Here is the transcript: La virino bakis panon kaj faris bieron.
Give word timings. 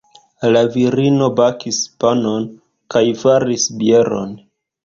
La 0.53 0.61
virino 0.75 1.27
bakis 1.41 1.81
panon 2.05 2.49
kaj 2.95 3.05
faris 3.25 3.71
bieron. 3.83 4.35